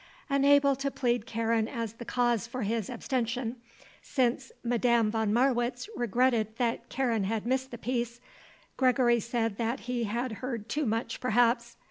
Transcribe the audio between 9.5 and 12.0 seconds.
that he had heard too much perhaps.